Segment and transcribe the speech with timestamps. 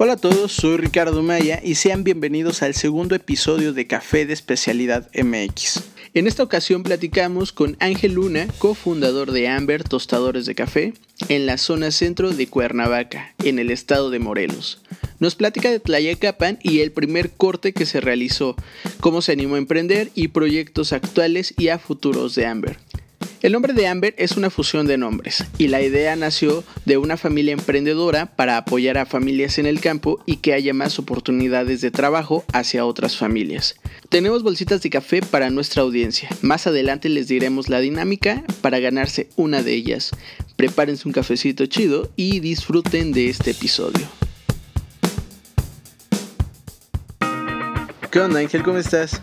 [0.00, 4.32] Hola a todos, soy Ricardo Maya y sean bienvenidos al segundo episodio de Café de
[4.32, 5.82] Especialidad MX.
[6.14, 10.94] En esta ocasión platicamos con Ángel Luna, cofundador de Amber Tostadores de Café,
[11.28, 14.84] en la zona centro de Cuernavaca, en el estado de Morelos.
[15.18, 18.54] Nos platica de Tlayacapan y el primer corte que se realizó,
[19.00, 22.78] cómo se animó a emprender y proyectos actuales y a futuros de Amber.
[23.40, 27.16] El nombre de Amber es una fusión de nombres y la idea nació de una
[27.16, 31.92] familia emprendedora para apoyar a familias en el campo y que haya más oportunidades de
[31.92, 33.76] trabajo hacia otras familias.
[34.08, 36.28] Tenemos bolsitas de café para nuestra audiencia.
[36.42, 40.10] Más adelante les diremos la dinámica para ganarse una de ellas.
[40.56, 44.08] Prepárense un cafecito chido y disfruten de este episodio.
[48.10, 48.64] ¿Qué onda Ángel?
[48.64, 49.22] ¿Cómo estás?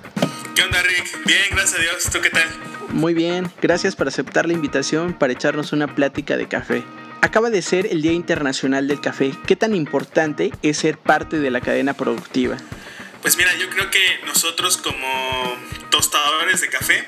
[0.55, 1.25] ¿Qué onda Rick?
[1.25, 2.09] Bien, gracias a Dios.
[2.13, 2.74] ¿Tú qué tal?
[2.95, 6.82] Muy bien, gracias por aceptar la invitación para echarnos una plática de café.
[7.21, 9.34] Acaba de ser el Día Internacional del Café.
[9.46, 12.55] ¿Qué tan importante es ser parte de la cadena productiva?
[13.21, 15.10] Pues mira, yo creo que nosotros como
[15.90, 17.04] tostadores de café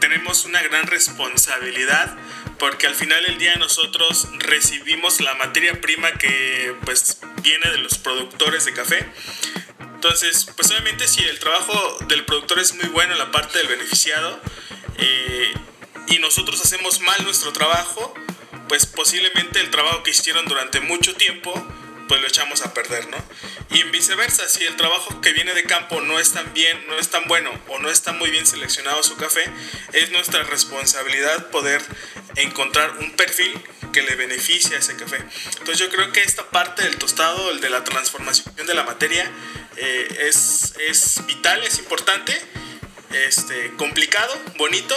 [0.00, 2.16] tenemos una gran responsabilidad
[2.58, 7.98] porque al final del día nosotros recibimos la materia prima que pues viene de los
[7.98, 9.06] productores de café.
[9.96, 13.66] Entonces, pues obviamente si el trabajo del productor es muy bueno en la parte del
[13.66, 14.38] beneficiado,
[14.98, 15.54] eh,
[16.08, 18.12] y nosotros hacemos mal nuestro trabajo,
[18.68, 21.50] pues posiblemente el trabajo que hicieron durante mucho tiempo,
[22.08, 23.16] pues lo echamos a perder, ¿no?
[23.70, 27.08] Y viceversa, si el trabajo que viene de campo no es tan bien, no es
[27.08, 29.50] tan bueno o no está muy bien seleccionado su café,
[29.94, 31.82] es nuestra responsabilidad poder
[32.36, 33.58] encontrar un perfil
[33.92, 35.18] que le beneficie a ese café.
[35.58, 39.30] Entonces yo creo que esta parte del tostado, el de la transformación de la materia,
[39.76, 42.34] eh, es, es vital, es importante
[43.26, 44.94] este, complicado, bonito.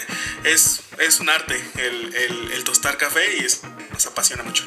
[0.44, 3.42] es, es un arte el, tostar café y
[3.92, 4.64] nos apasiona mucho.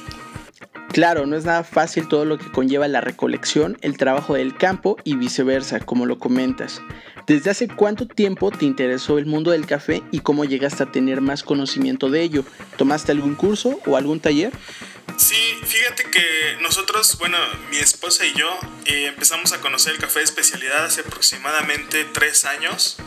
[0.91, 4.97] Claro, no es nada fácil todo lo que conlleva la recolección, el trabajo del campo
[5.03, 6.81] y viceversa, como lo comentas.
[7.27, 11.21] ¿Desde hace cuánto tiempo te interesó el mundo del café y cómo llegaste a tener
[11.21, 12.45] más conocimiento de ello?
[12.77, 14.53] ¿Tomaste algún curso o algún taller?
[15.17, 17.37] Sí, fíjate que nosotros, bueno,
[17.71, 18.47] mi esposa y yo
[18.85, 22.97] eh, empezamos a conocer el café de especialidad hace aproximadamente tres años,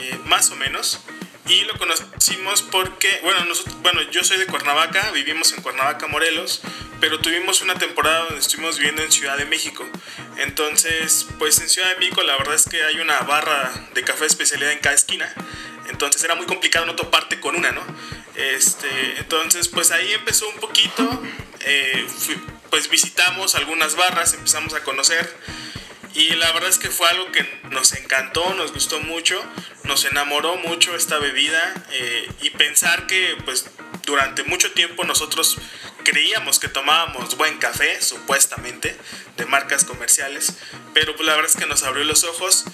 [0.00, 1.00] eh, más o menos.
[1.48, 6.60] Y lo conocimos porque, bueno, nosotros, bueno, yo soy de Cuernavaca, vivimos en Cuernavaca, Morelos,
[7.00, 9.86] pero tuvimos una temporada donde estuvimos viviendo en Ciudad de México.
[10.38, 14.20] Entonces, pues en Ciudad de México la verdad es que hay una barra de café
[14.20, 15.32] de especialidad en cada esquina.
[15.88, 17.82] Entonces era muy complicado no toparte con una, ¿no?
[18.34, 21.22] Este, entonces, pues ahí empezó un poquito.
[21.60, 22.06] Eh,
[22.70, 25.34] pues visitamos algunas barras, empezamos a conocer.
[26.14, 29.42] Y la verdad es que fue algo que nos encantó, nos gustó mucho,
[29.84, 33.66] nos enamoró mucho esta bebida eh, y pensar que pues
[34.06, 35.58] durante mucho tiempo nosotros
[36.04, 38.96] creíamos que tomábamos buen café, supuestamente,
[39.36, 40.54] de marcas comerciales,
[40.94, 42.64] pero pues la verdad es que nos abrió los ojos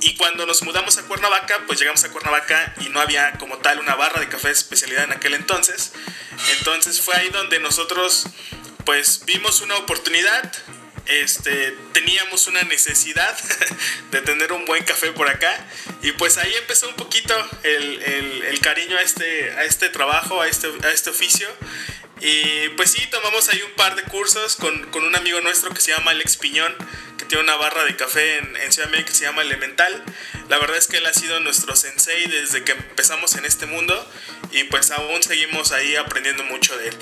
[0.00, 3.80] y cuando nos mudamos a Cuernavaca, pues llegamos a Cuernavaca y no había como tal
[3.80, 5.92] una barra de café de especialidad en aquel entonces.
[6.58, 8.26] Entonces fue ahí donde nosotros
[8.84, 10.52] pues vimos una oportunidad,
[11.06, 13.36] este, teníamos una necesidad
[14.10, 15.66] de tener un buen café por acá
[16.02, 20.48] y pues ahí empezó un poquito el, el, cariño a este, a este trabajo, a
[20.48, 21.48] este, a este oficio
[22.20, 25.80] y pues sí, tomamos ahí un par de cursos con, con, un amigo nuestro que
[25.80, 26.72] se llama Alex Piñón,
[27.18, 30.04] que tiene una barra de café en, en Ciudad de México que se llama Elemental.
[30.48, 34.08] La verdad es que él ha sido nuestro sensei desde que empezamos en este mundo
[34.52, 36.96] y pues aún seguimos ahí aprendiendo mucho de él.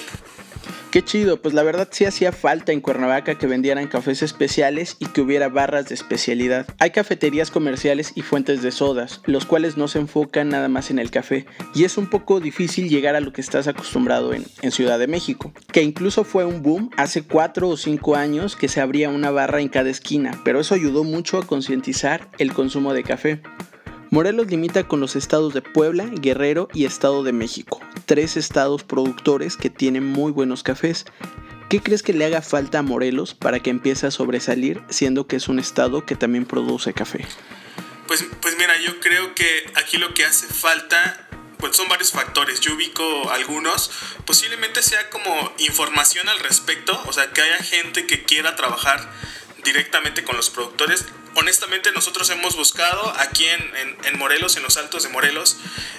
[0.91, 5.07] Qué chido, pues la verdad sí hacía falta en Cuernavaca que vendieran cafés especiales y
[5.07, 6.67] que hubiera barras de especialidad.
[6.81, 10.99] Hay cafeterías comerciales y fuentes de sodas, los cuales no se enfocan nada más en
[10.99, 11.47] el café,
[11.77, 15.53] y es un poco difícil llegar a lo que estás acostumbrado en, Ciudad de México,
[15.73, 19.61] que incluso fue un boom hace 4 o 5 años que se abría una barra
[19.61, 23.43] en cada esquina, pero eso ayudó mucho a concientizar el consumo de café.
[24.13, 29.57] Morelos limita con los estados de Puebla, Guerrero y Estado de México, tres estados productores
[29.57, 31.05] que tienen muy buenos cafés.
[31.69, 35.37] ¿Qué crees que le haga falta a Morelos para que empiece a sobresalir, siendo que
[35.37, 37.25] es un estado que también produce café?
[38.09, 41.29] Pues, pues mira, yo creo que aquí lo que hace falta
[41.59, 42.59] pues son varios factores.
[42.59, 43.93] Yo ubico algunos.
[44.25, 49.09] Posiblemente sea como información al respecto, o sea, que haya gente que quiera trabajar
[49.63, 55.09] directamente con los productores honestamente nosotros hemos buscado aquí en, Morelos, en los Altos de
[55.09, 55.57] Morelos,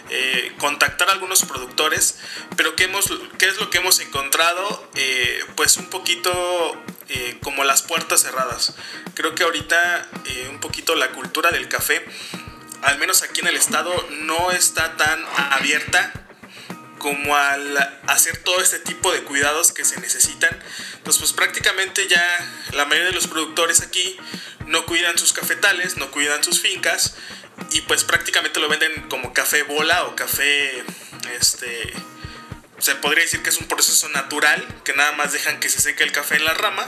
[0.10, 2.18] eh, contactar a algunos productores,
[2.58, 4.90] pero ¿qué, hemos, qué es lo que hemos encontrado?
[4.96, 6.32] Eh, pues un poquito
[7.10, 8.76] eh, como las puertas cerradas.
[9.16, 10.08] Creo que ahorita
[10.50, 12.06] un poquito la cultura del café,
[12.84, 16.14] al menos aquí en el estado, no está tan abierta
[17.02, 20.52] como al hacer todo este tipo de cuidados que se necesitan.
[20.98, 22.24] Entonces, pues prácticamente ya
[22.74, 24.18] la mayoría de los productores aquí
[24.72, 27.16] no cuidan sus cafetales, no cuidan sus fincas
[27.72, 30.84] y pues prácticamente lo venden como café bola o café,
[31.40, 31.94] este,
[32.80, 36.04] se podría decir que es un proceso natural, que nada más dejan que se seque
[36.04, 36.86] el café en la rama,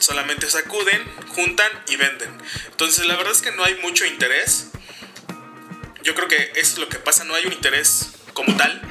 [0.00, 2.30] solamente sacuden, juntan y venden.
[2.70, 4.68] Entonces la verdad es que no hay mucho interés.
[6.02, 8.82] Yo creo que es lo que pasa, no hay un interés como tal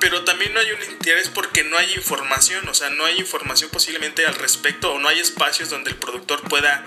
[0.00, 3.70] pero también no hay un interés porque no hay información, o sea, no hay información
[3.70, 6.84] posiblemente al respecto o no hay espacios donde el productor pueda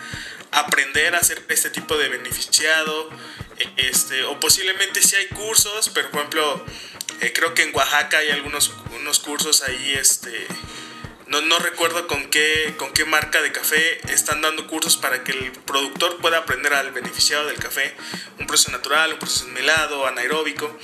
[0.52, 3.10] aprender a hacer este tipo de beneficiado,
[3.78, 6.66] este, o posiblemente sí hay cursos, pero por ejemplo,
[7.22, 10.48] eh, creo que en Oaxaca hay algunos unos cursos ahí, este,
[11.28, 15.32] no, no, recuerdo con qué, con qué marca de café están dando cursos para que
[15.32, 17.96] el productor pueda aprender al beneficiado del café,
[18.38, 20.78] un proceso natural, un proceso melado, anaeróbico.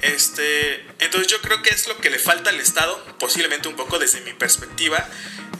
[0.00, 3.98] Este, entonces yo creo que es lo que le falta al Estado, posiblemente un poco
[3.98, 5.04] desde mi perspectiva,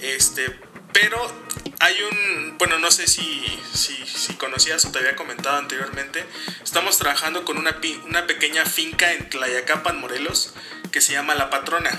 [0.01, 0.57] este,
[0.93, 1.49] pero
[1.81, 6.25] hay un, bueno, no sé si, si, si, conocías o te había comentado anteriormente,
[6.63, 10.55] estamos trabajando con una, una pequeña finca en Tlayacapan, Morelos,
[10.91, 11.91] que se llama La Patrona.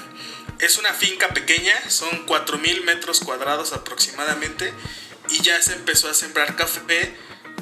[0.60, 4.74] Es una finca pequeña, son 4.000 metros cuadrados aproximadamente,
[5.30, 7.16] y ya se empezó a sembrar café,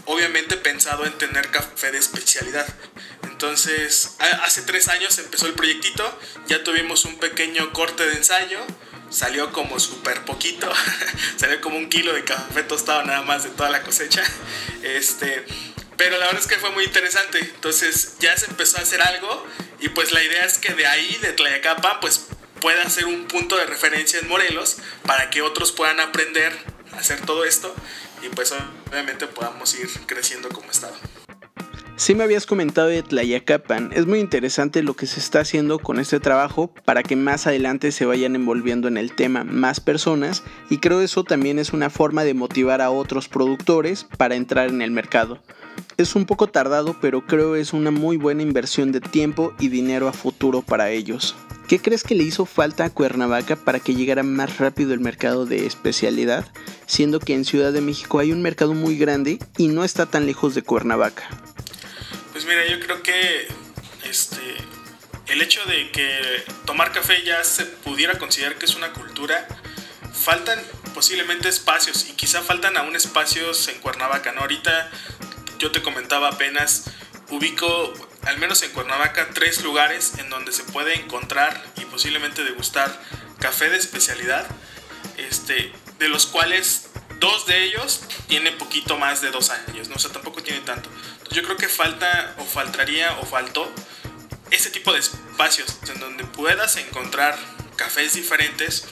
[0.06, 2.68] obviamente pensado en tener café de especialidad.
[3.24, 8.60] Entonces, hace tres años empezó el proyectito, ya tuvimos un pequeño corte de ensayo,
[9.10, 10.72] salió como súper poquito,
[11.38, 14.24] salió como un kilo de café tostado nada más de toda la cosecha.
[14.84, 15.46] Este,
[15.98, 17.40] pero la verdad es que fue muy interesante.
[17.40, 19.46] Entonces ya se empezó a hacer algo
[19.80, 22.28] y pues la idea es que de ahí, de Tlayacapan, pues
[22.62, 26.54] pueda ser un punto de referencia en Morelos para que otros puedan aprender
[26.94, 27.74] a hacer todo esto
[28.24, 28.54] y pues
[28.90, 30.98] obviamente podamos ir creciendo como estado.
[32.00, 36.00] Sí me habías comentado de Tlayacapan, es muy interesante lo que se está haciendo con
[36.00, 40.78] este trabajo para que más adelante se vayan envolviendo en el tema más personas y
[40.78, 44.92] creo eso también es una forma de motivar a otros productores para entrar en el
[44.92, 45.40] mercado.
[45.98, 50.08] Es un poco tardado pero creo es una muy buena inversión de tiempo y dinero
[50.08, 51.36] a futuro para ellos.
[51.68, 55.48] ¿Qué crees que le hizo falta a Cuernavaca para que llegara más rápido el mercado
[55.48, 56.46] de especialidad,
[56.86, 60.28] siendo que en Ciudad de México hay un mercado muy grande y no está tan
[60.28, 61.28] lejos de Cuernavaca?
[62.38, 63.48] Pues mira, yo creo que
[64.04, 64.38] este,
[65.26, 69.48] el hecho de que tomar café ya se pudiera considerar que es una cultura,
[70.14, 70.62] faltan
[70.94, 74.34] posiblemente espacios y quizá faltan aún espacios en Cuernavaca.
[74.34, 74.42] ¿no?
[74.42, 74.92] Ahorita
[75.58, 76.92] yo te comentaba apenas,
[77.32, 77.92] ubico
[78.22, 83.02] al menos en Cuernavaca tres lugares en donde se puede encontrar y posiblemente degustar
[83.40, 84.46] café de especialidad,
[85.18, 89.96] este, de los cuales dos de ellos tienen poquito más de dos años, ¿no?
[89.96, 90.88] o sea, tampoco tiene tanto
[91.32, 93.72] yo creo que falta o faltaría o faltó
[94.52, 97.38] ese tipo de espacios en donde puedas encontrar
[97.76, 98.86] cafés diferentes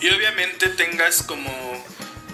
[0.00, 1.50] y obviamente tengas como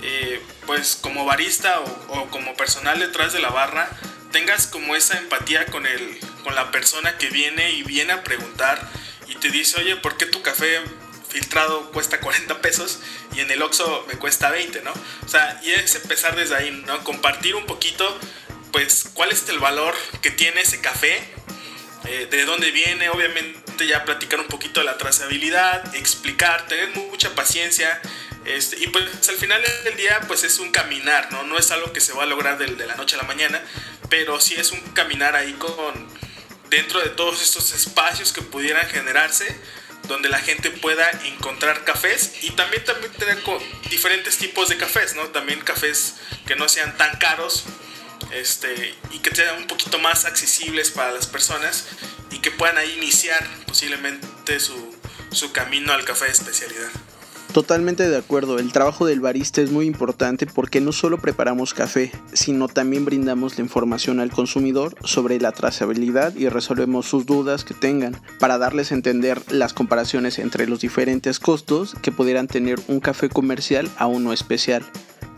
[0.03, 3.89] eh, pues como barista o, como personal detrás de la barra
[4.33, 8.91] tengas como esa empatía con el con la persona que viene y viene a preguntar
[9.29, 10.83] y te dice oye ¿por qué tu café
[11.35, 13.01] filtrado cuesta 40 pesos
[13.35, 14.93] y en el Oxxo me cuesta 20, ¿no?
[14.93, 17.03] O sea, y es empezar desde ahí, ¿no?
[17.03, 18.19] Compartir un poquito
[18.75, 21.17] pues cuál es el valor que tiene ese café,
[22.07, 27.37] eh, de dónde viene, obviamente ya platicar un poquito de la trazabilidad, explicar, tener mucha
[27.37, 28.01] paciencia.
[28.45, 31.45] Este, y pues al final del día pues es un caminar, ¿no?
[31.45, 33.63] No es algo que se va a lograr de, la noche a la mañana,
[34.11, 36.09] pero sí es un caminar ahí con
[36.69, 39.57] dentro de todos estos espacios que pudieran generarse
[40.09, 43.39] donde la gente pueda encontrar cafés y también, también tener
[43.89, 45.29] diferentes tipos de cafés, ¿no?
[45.29, 47.67] También cafés que no sean tan caros
[48.35, 51.87] este, y que sean un poquito más accesibles para las personas
[52.31, 54.95] y que puedan ahí iniciar posiblemente su,
[55.31, 56.91] su camino al café de especialidad.
[57.55, 62.11] Totalmente de acuerdo, el trabajo del barista es muy importante porque no solo preparamos café,
[62.33, 67.73] sino también brindamos la información al consumidor sobre la trazabilidad y resolvemos sus dudas que
[67.73, 72.99] tengan para darles a entender las comparaciones entre los diferentes costos que pudieran tener un
[72.99, 74.85] café comercial a uno especial.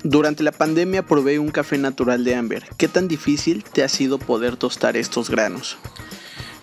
[0.09, 2.65] Durante la pandemia probé un café natural de Amber.
[2.79, 5.79] ¿Qué tan difícil te ha sido poder tostar estos granos?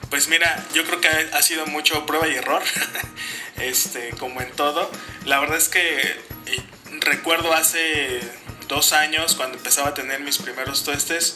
[0.10, 2.62] Pues mira, yo creo que ha sido mucho prueba y error,
[3.58, 4.90] este, como en todo.
[5.26, 6.64] La verdad es que eh,
[7.02, 8.22] recuerdo hace
[8.70, 11.36] dos años cuando empezaba a tener mis primeros tostes,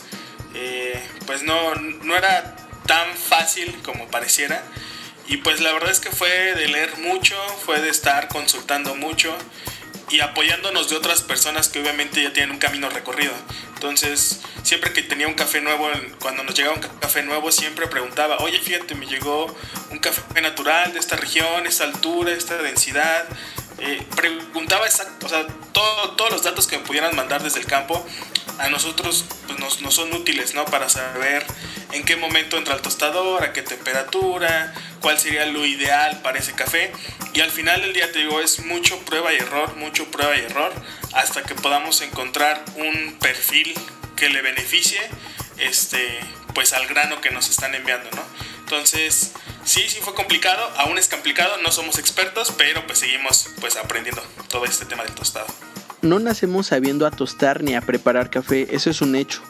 [0.56, 4.64] eh, pues no, no era tan fácil como pareciera.
[5.28, 7.36] Y pues la verdad es que fue de leer mucho,
[7.66, 9.36] fue de estar consultando mucho
[10.10, 13.34] y apoyándonos de otras personas que obviamente ya tienen un camino recorrido.
[13.76, 18.38] Entonces, siempre que tenía un café nuevo, cuando nos llegaba un café nuevo, siempre preguntaba,
[18.38, 19.54] oye, fíjate, me llegó
[19.92, 23.26] un café natural de esta región, esta altura, esta densidad.
[23.80, 28.04] Eh, preguntaba exacto, o sea, todos los datos que me pudieran mandar desde el campo
[28.60, 30.66] a nosotros pues, nos, nos, son útiles, ¿no?
[30.66, 31.46] Para saber
[31.92, 36.54] en qué momento entra el tostador, a qué temperatura, cuál sería lo ideal para ese
[36.54, 36.92] café.
[37.34, 40.42] Y al final del día te digo, es mucho prueba y error, mucho prueba y
[40.42, 40.74] error,
[41.14, 43.74] hasta que podamos encontrar un perfil
[44.16, 45.00] que le beneficie
[45.60, 46.20] este,
[46.54, 48.24] pues al grano que nos están enviando, ¿no?
[48.60, 49.32] Entonces,
[49.64, 54.22] sí, sí fue complicado, aún es complicado, no somos expertos, pero pues seguimos pues aprendiendo
[54.50, 55.48] todo este tema del tostado.
[56.08, 59.42] No nacemos sabiendo a tostar ni a preparar café, eso es un hecho,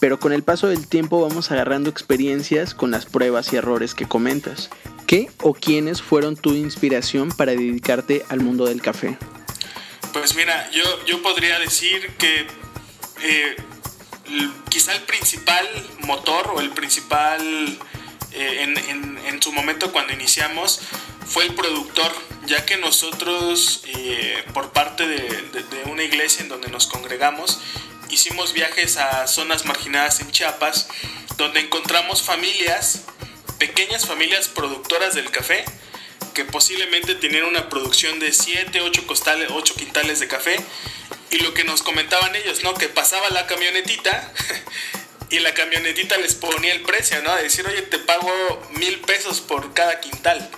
[0.00, 4.06] pero con el paso del tiempo vamos agarrando experiencias con las pruebas y errores que
[4.08, 4.70] comentas.
[5.06, 9.18] ¿Qué o quiénes fueron tu inspiración para dedicarte al mundo del café?
[10.14, 12.46] Pues mira, yo, yo podría decir que
[13.22, 13.56] eh,
[14.70, 15.68] quizá el principal
[16.06, 17.42] motor o el principal
[18.32, 20.80] eh, en, en, su momento cuando iniciamos
[21.26, 22.12] fue el productor,
[22.46, 27.60] ya que nosotros eh, por parte de, de, una iglesia en donde nos congregamos
[28.10, 30.88] hicimos viajes a zonas marginadas en Chiapas,
[31.36, 33.02] donde encontramos familias,
[33.58, 35.64] pequeñas familias productoras del café,
[36.34, 40.56] que posiblemente tenían una producción de 7, 8, costales, 8 quintales de café.
[41.30, 42.74] Y lo que nos comentaban ellos, ¿no?
[42.74, 44.32] Que pasaba la camionetita
[45.30, 47.34] y la camionetita les ponía el precio, ¿no?
[47.34, 48.30] De decir, oye, te pago
[48.78, 50.50] mil pesos por cada quintal.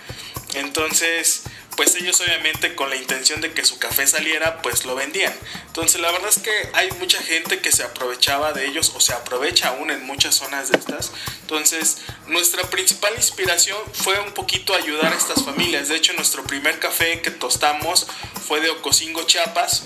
[0.55, 1.43] Entonces,
[1.78, 5.33] pues ellos obviamente con la intención de que su café saliera, pues lo vendían.
[5.69, 9.12] Entonces la verdad es que hay mucha gente que se aprovechaba de ellos o se
[9.12, 11.12] aprovecha aún en muchas zonas de estas.
[11.43, 15.88] Entonces nuestra principal inspiración fue un poquito ayudar a estas familias.
[15.88, 18.09] De hecho nuestro primer café que tostamos
[18.45, 19.85] fue de Ocosingo, Chiapas.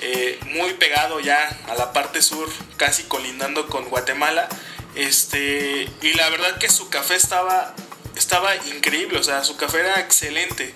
[0.00, 1.36] Eh, muy pegado ya
[1.68, 4.48] a la parte sur, casi colindando con Guatemala.
[4.94, 7.76] Este, y la verdad que su café estaba,
[8.18, 10.74] estaba increíble, o sea, su café era excelente.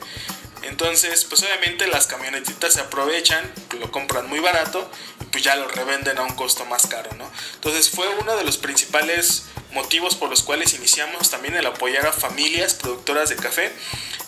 [0.62, 3.44] Entonces, pues obviamente las camionetitas se aprovechan,
[3.80, 4.88] lo compran muy barato
[5.20, 7.28] y pues ya lo revenden a un costo más caro, ¿no?
[7.54, 12.12] Entonces fue uno de los principales motivos por los cuales iniciamos también el apoyar a
[12.12, 13.72] familias productoras de café.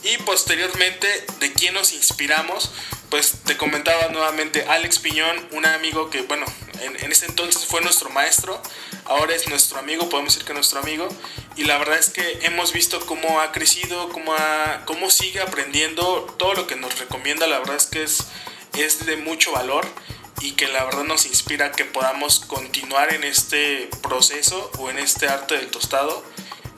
[0.02, 1.08] Y posteriormente
[1.40, 2.70] de quién nos inspiramos,
[3.08, 6.44] pues te comentaba nuevamente Alex Piñón, un amigo que, bueno,
[6.80, 8.60] en, en ese entonces fue nuestro maestro,
[9.06, 11.08] ahora es nuestro amigo, podemos decir que nuestro amigo,
[11.56, 14.34] y la verdad es que hemos visto cómo ha crecido, cómo,
[14.84, 18.24] cómo sigue aprendiendo, todo lo que nos recomienda, la verdad es que es,
[18.76, 19.86] es de mucho valor
[20.40, 25.28] y que la verdad nos inspira que podamos continuar en este proceso o en este
[25.28, 26.24] arte del tostado.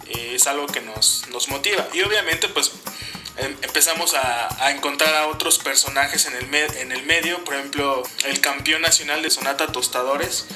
[0.09, 1.89] Eh, es algo que nos, nos motiva.
[1.93, 2.73] Y obviamente pues
[3.37, 8.03] em, empezamos a, a, encontrar a otros personajes en el, en el medio, por ejemplo
[8.25, 10.47] el campeón nacional de Sonata Tostadores,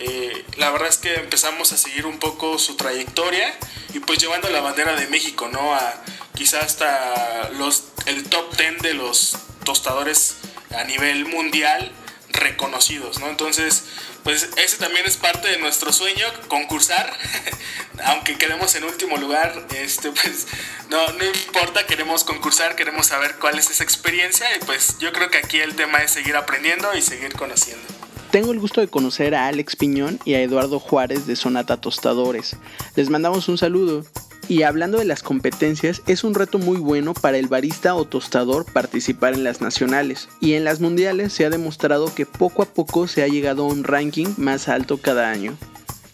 [0.00, 3.52] eh, la verdad es que empezamos a seguir un poco su trayectoria
[3.92, 5.74] y pues llevando la bandera de México, ¿no?
[5.74, 6.02] A
[6.36, 10.36] quizás hasta los, el top 10 de los tostadores
[10.76, 11.92] a nivel mundial
[12.38, 13.28] reconocidos, ¿no?
[13.28, 13.84] Entonces,
[14.24, 17.12] pues ese también es parte de nuestro sueño, concursar,
[18.04, 20.46] aunque quedemos en último lugar, este, pues
[20.90, 25.30] no, no importa, queremos concursar, queremos saber cuál es esa experiencia y pues yo creo
[25.30, 27.86] que aquí el tema es seguir aprendiendo y seguir conociendo.
[28.30, 32.56] Tengo el gusto de conocer a Alex Piñón y a Eduardo Juárez de Sonata Tostadores.
[32.94, 34.04] Les mandamos un saludo.
[34.48, 38.64] Y hablando de las competencias, es un reto muy bueno para el barista o tostador
[38.64, 40.30] participar en las nacionales.
[40.40, 43.68] Y en las mundiales se ha demostrado que poco a poco se ha llegado a
[43.68, 45.54] un ranking más alto cada año.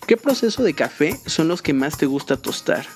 [0.08, 2.86] ¿Qué proceso de café son los que más te gusta tostar?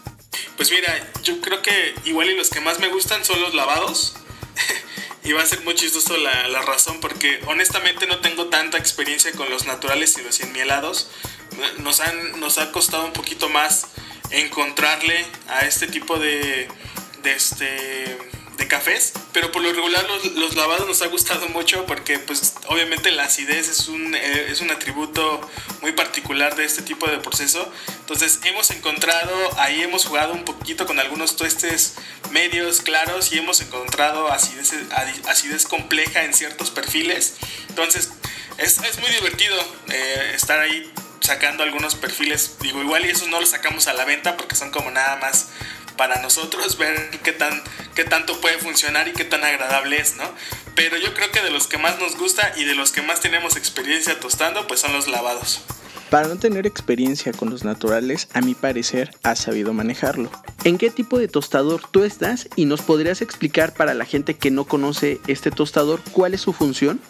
[0.56, 0.92] Pues mira,
[1.22, 4.16] yo creo que igual y los que más me gustan son los lavados.
[5.24, 9.30] Y va a ser muy chistoso la, la, razón porque honestamente no tengo tanta experiencia
[9.32, 11.10] con los naturales y los enmielados.
[11.80, 13.88] Nos, han, nos ha costado un poquito más
[14.30, 16.68] encontrarle a este tipo de,
[17.24, 18.18] este
[18.56, 22.54] de cafés, pero por lo regular los, los, lavados nos ha gustado mucho porque pues
[22.66, 25.40] obviamente la acidez es un, eh, es un atributo
[25.80, 27.72] muy particular de este tipo de proceso.
[28.00, 31.94] Entonces hemos encontrado, ahí hemos jugado un poquito con algunos tuestes
[32.32, 34.72] medios claros y hemos encontrado acidez,
[35.28, 37.36] acidez compleja en ciertos perfiles.
[37.68, 38.10] Entonces
[38.58, 39.56] es, es muy divertido
[39.88, 42.56] eh, estar ahí sacando algunos perfiles.
[42.60, 45.48] Digo, igual y esos no los sacamos a la venta porque son como nada más
[45.96, 47.62] para nosotros ver qué, tan,
[47.94, 50.24] qué tanto puede funcionar y qué tan agradable es, ¿no?
[50.74, 53.20] Pero yo creo que de los que más nos gusta y de los que más
[53.20, 55.60] tenemos experiencia tostando, pues son los lavados.
[56.08, 60.30] Para no tener experiencia con los naturales, a mi parecer, has sabido manejarlo.
[60.64, 64.50] ¿En qué tipo de tostador tú estás y nos podrías explicar para la gente que
[64.50, 67.00] no conoce este tostador cuál es su función?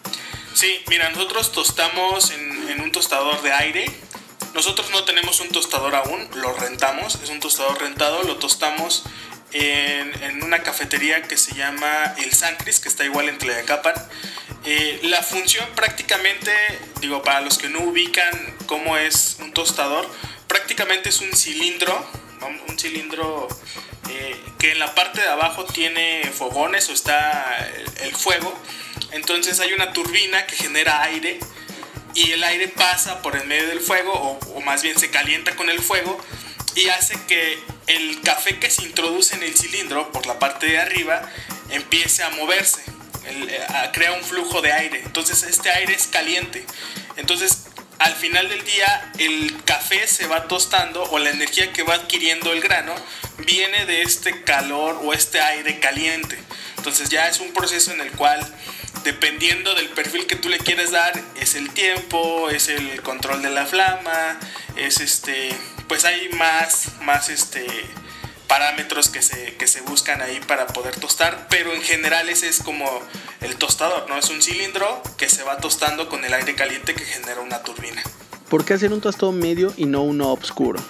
[0.58, 3.88] Sí, mira, nosotros tostamos en, un tostador de aire.
[4.54, 9.04] Nosotros no tenemos un tostador aún, lo rentamos, es un tostador rentado, lo tostamos
[9.52, 13.94] en, una cafetería que se llama El Sancris, que está igual en Tlayacapan.
[14.64, 16.50] Eh, la función prácticamente,
[17.00, 20.10] digo, para los que no ubican cómo es un tostador,
[20.48, 22.04] prácticamente es un cilindro,
[22.66, 23.46] un cilindro
[24.10, 27.68] eh, que en la parte de abajo tiene fogones o está
[28.00, 28.52] el, fuego.
[29.12, 31.38] Entonces hay una turbina que genera aire
[32.14, 34.12] y el aire pasa por el medio del fuego
[34.54, 36.18] o, más bien se calienta con el fuego
[36.74, 40.78] y hace que el café que se introduce en el cilindro por la parte de
[40.78, 41.22] arriba
[41.70, 42.80] empiece a moverse,
[43.24, 45.02] eh, crea un flujo de aire.
[45.04, 46.64] Entonces este aire es caliente.
[47.16, 47.64] Entonces
[47.98, 52.52] al final del día el café se va tostando o la energía que va adquiriendo
[52.52, 52.94] el grano
[53.38, 56.38] viene de este calor o este aire caliente.
[56.76, 58.40] Entonces ya es un proceso en el cual
[59.08, 63.48] dependiendo del perfil que tú le quieres dar es el tiempo, es el control de
[63.48, 64.38] la flama,
[64.76, 65.56] es este
[65.88, 67.66] pues hay más, más este,
[68.48, 72.62] parámetros que se, que se buscan ahí para poder tostar, pero en general ese es
[72.62, 72.84] como
[73.40, 74.18] el tostador, ¿no?
[74.18, 78.02] Es un cilindro que se va tostando con el aire caliente que genera una turbina.
[78.50, 80.82] ¿Por qué hacer un tostado medio y no uno oscuro?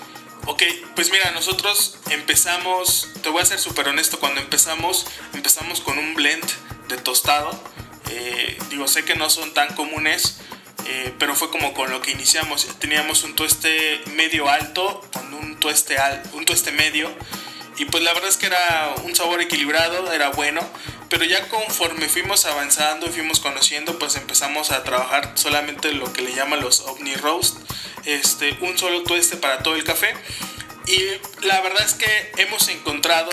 [0.46, 0.64] Ok,
[0.96, 6.14] pues mira, nosotros empezamos, te voy a ser súper honesto, cuando empezamos, empezamos con un
[6.14, 6.44] blend
[6.88, 7.50] de tostado.
[8.10, 10.38] Eh, digo, sé que no son tan comunes,
[10.86, 12.66] eh, pero fue como con lo que iniciamos.
[12.78, 15.96] Teníamos un tueste medio alto con un tueste,
[16.32, 17.10] un tueste medio
[17.78, 20.60] y pues la verdad es que era un sabor equilibrado, era bueno,
[21.08, 26.22] pero ya conforme fuimos avanzando y fuimos conociendo, pues empezamos a trabajar solamente lo que
[26.22, 27.56] le llaman los ovni roast,
[28.04, 30.12] este, un solo tueste para todo el café.
[30.86, 30.98] Y
[31.46, 33.30] la verdad es que hemos encontrado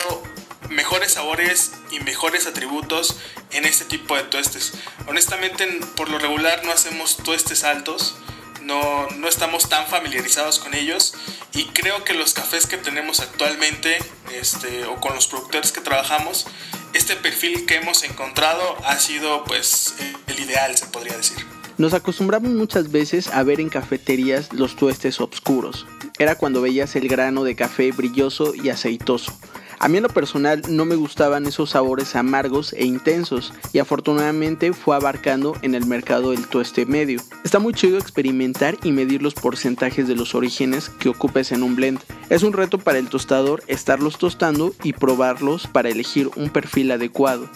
[0.69, 3.15] mejores sabores y mejores atributos
[3.55, 4.73] en este tipo de tuestes.
[5.07, 8.15] Honestamente, por lo regular no hacemos tuestes altos,
[8.61, 11.13] no, no estamos tan familiarizados con ellos
[11.53, 13.97] y creo que los cafés que tenemos actualmente
[14.33, 16.47] este, o con los productores que trabajamos,
[16.93, 19.95] este perfil que hemos encontrado ha sido pues
[20.27, 21.45] el ideal, se podría decir.
[21.77, 25.85] Nos acostumbramos muchas veces a ver en cafeterías los tuestes oscuros.
[26.17, 29.37] Era cuando veías el grano de café brilloso y aceitoso.
[29.79, 34.73] A mí en lo personal no me gustaban esos sabores amargos e intensos y afortunadamente
[34.73, 37.21] fue abarcando en el mercado el tueste medio.
[37.43, 41.75] Está muy chido experimentar y medir los porcentajes de los orígenes que ocupes en un
[41.75, 41.99] blend.
[42.29, 47.49] Es un reto para el tostador estarlos tostando y probarlos para elegir un perfil adecuado.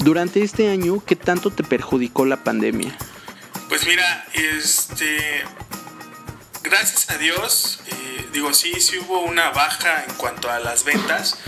[0.00, 2.96] Durante este año, ¿qué tanto te perjudicó la pandemia?
[3.68, 5.42] Pues mira, este
[6.62, 11.38] gracias a Dios, eh, digo, sí, sí hubo una baja en cuanto a las ventas,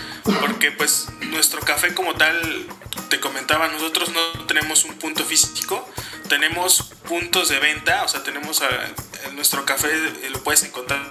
[0.40, 2.66] porque pues nuestro café como tal,
[3.08, 5.88] te comentaba, nosotros no tenemos un punto físico,
[6.28, 8.62] tenemos puntos de venta, o sea, tenemos
[9.34, 11.10] nuestro café, eh, lo puedes encontrar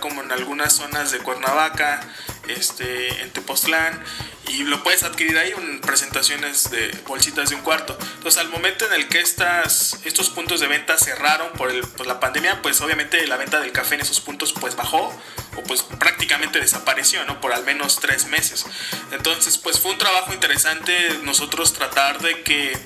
[0.00, 2.00] como en algunas zonas de Cuernavaca,
[2.48, 4.02] este, en Tepoztlán,
[4.48, 7.96] y lo puedes adquirir ahí en presentaciones de bolsitas de un cuarto.
[8.14, 12.06] Entonces, al momento en el que estas, estos puntos de venta cerraron por, el, por
[12.06, 15.12] la pandemia, pues obviamente la venta del café en esos puntos pues bajó
[15.56, 17.40] o pues prácticamente desapareció, ¿no?
[17.40, 18.66] Por al menos tres meses.
[19.12, 22.78] Entonces, pues fue un trabajo interesante nosotros tratar de que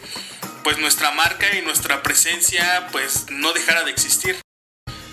[0.63, 4.41] pues nuestra marca y nuestra presencia pues no dejara de existir.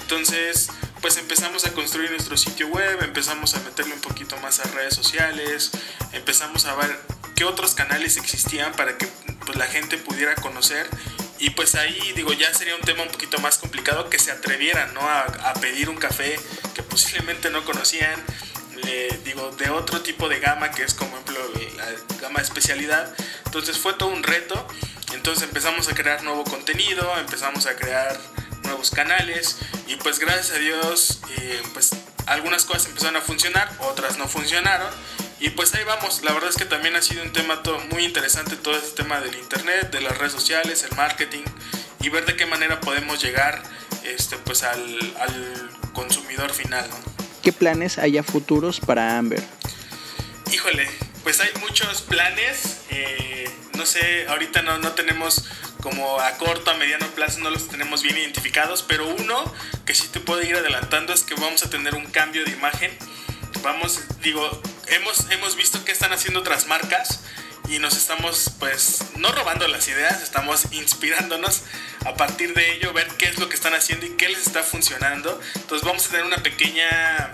[0.02, 0.70] Entonces,
[1.02, 4.96] pues empezamos a construir nuestro sitio web, empezamos a meterle un poquito más a redes
[4.96, 5.72] sociales,
[6.12, 7.00] empezamos a ver
[7.36, 9.08] qué otros canales existían para que
[9.46, 10.88] pues, la gente pudiera conocer.
[11.40, 14.92] Y pues ahí digo ya sería un tema un poquito más complicado que se atrevieran
[14.96, 15.02] ¿no?
[15.02, 16.40] a, pedir un café
[16.74, 18.24] que posiblemente no conocían
[19.24, 21.40] digo de otro tipo de gama que es como ejemplo
[21.76, 21.86] la
[22.22, 23.14] gama de especialidad.
[23.46, 24.68] Entonces fue todo un reto.
[25.14, 28.20] Entonces empezamos a crear nuevo contenido empezamos a crear
[28.68, 31.92] nuevos canales y pues gracias a Dios eh, pues
[32.28, 34.90] algunas cosas empezaron a funcionar, otras no funcionaron
[35.40, 38.04] y pues ahí vamos, la verdad es que también ha sido un tema todo, muy
[38.06, 41.44] interesante todo este tema del internet, de las redes sociales, el marketing
[42.02, 43.64] y ver de qué manera podemos llegar
[44.04, 46.88] este, pues al, al consumidor final.
[47.42, 49.44] ¿Qué planes hay a futuros para Amber?
[50.52, 50.90] Híjole,
[51.24, 55.46] pues hay muchos planes, eh, no sé, ahorita no, no tenemos
[55.88, 59.54] como a corto, a mediano plazo no los tenemos bien identificados, pero uno
[59.86, 62.92] que sí te puedo ir adelantando es que vamos a tener un cambio de imagen.
[63.64, 67.22] Vamos, digo, hemos, hemos visto que están haciendo otras marcas
[67.70, 71.64] y nos estamos, pues, no robando las ideas, estamos inspirándonos
[72.06, 74.64] a partir de ello ver qué es lo que están haciendo y qué les está
[74.64, 75.40] funcionando.
[75.56, 77.32] Entonces vamos a tener una pequeña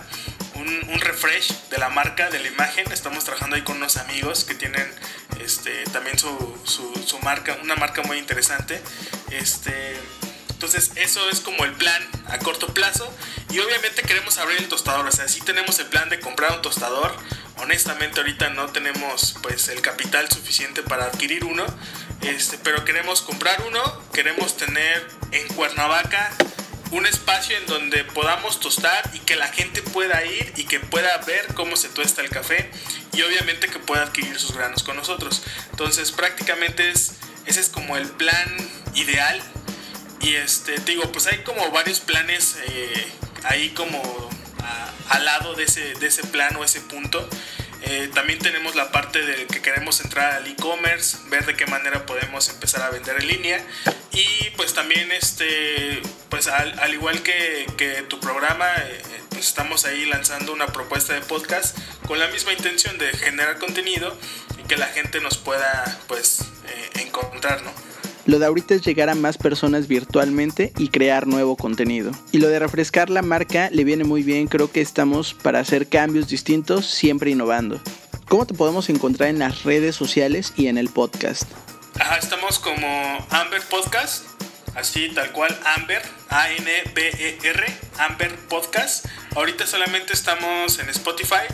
[0.56, 2.90] un, refresh de la marca, de la imagen.
[2.92, 4.86] Estamos trabajando ahí con unos amigos que tienen
[5.40, 6.30] este, también su,
[6.64, 8.80] su, marca, una marca muy interesante.
[9.30, 9.96] Este,
[10.50, 13.12] entonces eso es como el plan a corto plazo.
[13.50, 15.06] Y obviamente queremos abrir el tostador.
[15.06, 17.14] O sea, sí tenemos el plan de comprar un tostador.
[17.58, 21.64] Honestamente ahorita no tenemos pues el capital suficiente para adquirir uno.
[22.22, 24.02] Este, pero queremos comprar uno.
[24.12, 26.30] Queremos tener en Cuernavaca
[26.94, 31.16] un espacio en donde podamos tostar y que la gente pueda ir y que pueda
[31.26, 32.70] ver cómo se tuesta el café
[33.12, 35.42] y obviamente que pueda adquirir sus granos con nosotros.
[35.72, 37.14] Entonces prácticamente es,
[37.46, 38.48] ese es como el plan
[38.94, 39.42] ideal
[40.20, 43.06] y este, digo, pues hay como varios planes eh,
[43.42, 44.30] ahí como
[45.08, 47.28] al lado de ese, de ese plan o ese punto.
[47.86, 52.06] Eh, también tenemos la parte de que queremos entrar al e-commerce, ver de qué manera
[52.06, 53.66] podemos empezar a vender en línea.
[54.12, 60.06] Y pues también, este, pues al, igual que, que, tu programa, eh, pues estamos ahí
[60.06, 64.16] lanzando una propuesta de podcast con la misma intención de generar contenido
[64.58, 67.93] y que la gente nos pueda pues eh, encontrar, ¿no?
[68.26, 72.10] Lo de ahorita es llegar a más personas virtualmente y crear nuevo contenido.
[72.32, 75.88] Y lo de refrescar la marca le viene muy bien, creo que estamos para hacer
[75.88, 77.82] cambios distintos, siempre innovando.
[78.26, 81.44] ¿Cómo te podemos encontrar en las redes sociales y en el podcast?
[82.00, 82.86] Ajá, estamos como
[83.28, 84.24] Amber Podcast,
[84.74, 87.64] así tal cual Amber, A-N-B-E-R,
[87.98, 89.04] Amber Podcast.
[89.36, 91.44] Ahorita solamente estamos en Spotify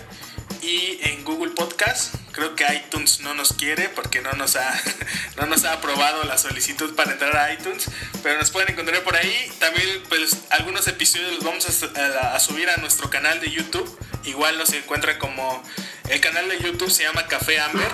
[0.63, 2.15] y en Google Podcast.
[2.33, 4.81] Creo que iTunes no nos quiere porque no nos ha,
[5.37, 7.87] no nos ha aprobado la solicitud para entrar a iTunes,
[8.23, 9.53] pero nos pueden encontrar por ahí.
[9.59, 13.99] También pues algunos episodios los vamos a, subir a nuestro canal de YouTube.
[14.25, 15.63] Igual nos encuentran como
[16.09, 17.91] el canal de YouTube se llama Café Amber.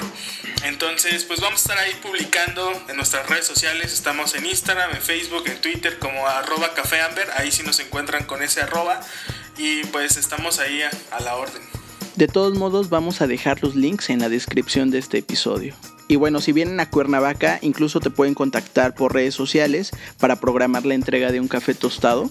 [0.64, 3.92] Entonces, pues vamos a estar ahí publicando en nuestras redes sociales.
[3.92, 7.30] Estamos en Instagram, en Facebook, en Twitter como arroba Café Amber.
[7.36, 9.00] Ahí sí nos encuentran con ese arroba.
[9.56, 11.75] Y pues estamos ahí a la orden.
[12.16, 15.74] De todos modos vamos a dejar los links en la descripción de este episodio.
[16.08, 20.86] Y bueno, si vienen a Cuernavaca, incluso te pueden contactar por redes sociales para programar
[20.86, 22.30] la entrega de un café tostado.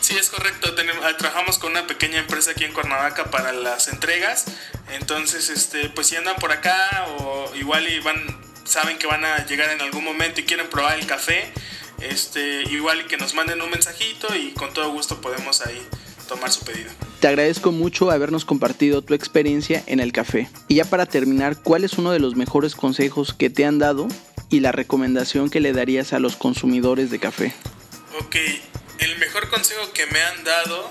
[0.00, 0.72] Sí, es correcto.
[1.02, 4.44] Ah, trabajamos con una pequeña empresa aquí en Cuernavaca para las entregas.
[4.92, 8.24] Entonces, este, pues si andan por acá o igual y van,
[8.62, 11.52] saben que van a llegar en algún momento y quieren probar el café,
[11.98, 15.84] este, igual que nos manden un mensajito y con todo gusto podemos ahí
[16.24, 16.90] tomar su pedido.
[17.20, 20.48] Te agradezco mucho habernos compartido tu experiencia en el café.
[20.68, 24.08] Y ya para terminar, ¿cuál es uno de los mejores consejos que te han dado
[24.50, 27.54] y la recomendación que le darías a los consumidores de café?
[28.20, 28.36] Ok,
[28.98, 30.88] el mejor consejo que me han dado,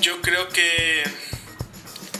[0.00, 1.02] yo creo que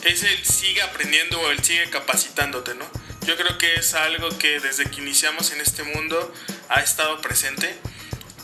[0.05, 2.85] es el sigue aprendiendo o el sigue capacitándote, ¿no?
[3.27, 6.33] Yo creo que es algo que desde que iniciamos en este mundo
[6.69, 7.75] ha estado presente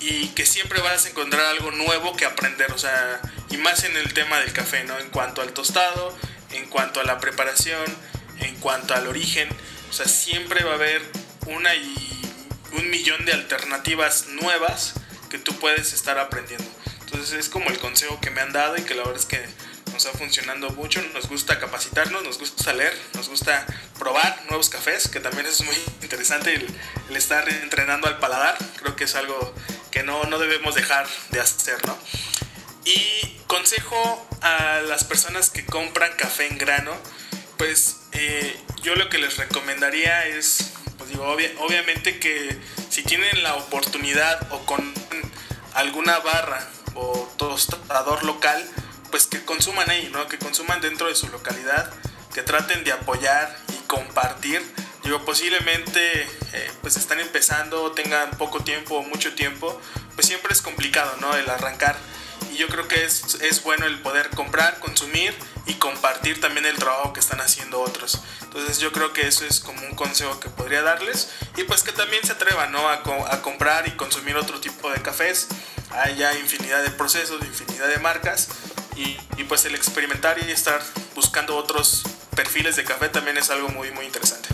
[0.00, 3.20] y que siempre vas a encontrar algo nuevo que aprender, o sea,
[3.52, 4.98] y más en el tema del café, ¿no?
[4.98, 6.16] En cuanto al tostado,
[6.52, 7.84] en cuanto a la preparación,
[8.40, 9.48] en cuanto al origen,
[9.90, 11.02] o sea, siempre va a haber
[11.46, 12.22] una y
[12.72, 14.94] un millón de alternativas nuevas
[15.30, 16.64] que tú puedes estar aprendiendo.
[17.00, 19.44] Entonces es como el consejo que me han dado y que la verdad es que
[19.92, 21.02] nos ha funcionando mucho.
[21.12, 23.66] Nos gusta capacitarnos, nos gusta leer, nos gusta
[23.98, 26.66] probar nuevos cafés, que también es muy interesante el,
[27.10, 28.56] el estar entrenando al paladar.
[28.76, 29.54] Creo que es algo
[29.90, 31.98] que no, no debemos dejar de hacer, ¿no?
[32.84, 36.92] Y consejo a las personas que compran café en grano,
[37.56, 42.58] pues eh, yo lo que les recomendaría es, pues digo, obviamente que
[42.90, 44.92] si tienen la oportunidad o con
[45.74, 48.62] alguna barra o tostador local,
[49.10, 50.26] pues que consuman ahí, ¿no?
[50.26, 51.92] Que consuman dentro de su localidad,
[52.34, 54.62] que traten de apoyar y compartir.
[55.04, 59.80] Digo, posiblemente eh, pues están empezando, tengan poco tiempo o mucho tiempo,
[60.14, 61.36] pues siempre es complicado, ¿no?
[61.36, 61.96] El arrancar.
[62.52, 65.34] Y yo creo que es, es bueno el poder comprar, consumir
[65.66, 68.20] y compartir también el trabajo que están haciendo otros.
[68.42, 71.30] Entonces yo creo que eso es como un consejo que podría darles.
[71.56, 72.88] Y pues que también se atrevan, ¿no?
[72.88, 75.48] A, a comprar y consumir otro tipo de cafés.
[75.90, 78.48] Hay ya infinidad de procesos, infinidad de marcas.
[78.96, 80.82] Y, y pues el experimentar y estar
[81.14, 82.02] buscando otros
[82.36, 84.51] perfiles de café también es algo muy, muy interesante.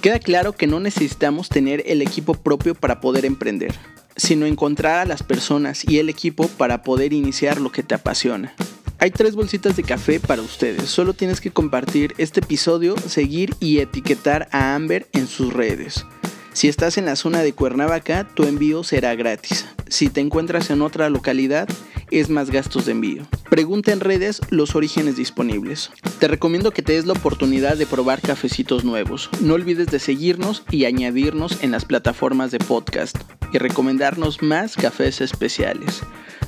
[0.00, 3.74] Queda claro que no necesitamos tener el equipo propio para poder emprender,
[4.16, 8.54] sino encontrar a las personas y el equipo para poder iniciar lo que te apasiona.
[8.98, 13.80] Hay tres bolsitas de café para ustedes, solo tienes que compartir este episodio, seguir y
[13.80, 16.06] etiquetar a Amber en sus redes.
[16.54, 19.66] Si estás en la zona de Cuernavaca, tu envío será gratis.
[19.88, 21.68] Si te encuentras en otra localidad,
[22.10, 23.26] es más gastos de envío.
[23.50, 25.90] Pregunta en redes los orígenes disponibles.
[26.20, 29.28] Te recomiendo que te des la oportunidad de probar cafecitos nuevos.
[29.40, 33.16] No olvides de seguirnos y añadirnos en las plataformas de podcast
[33.52, 36.00] y recomendarnos más cafés especiales.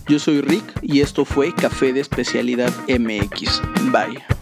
[0.07, 3.61] Yo soy Rick y esto fue Café de Especialidad MX.
[3.91, 4.42] Bye.